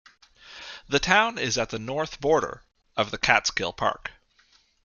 The 0.89 0.97
town 0.99 1.37
is 1.37 1.59
at 1.59 1.69
the 1.69 1.77
north 1.77 2.19
border 2.19 2.63
of 2.97 3.11
the 3.11 3.19
Catskill 3.19 3.71
Park. 3.73 4.11